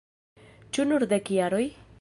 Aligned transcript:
Ĉu 0.77 0.87
nur 0.93 1.07
dek 1.15 1.33
jaroj? 1.39 1.65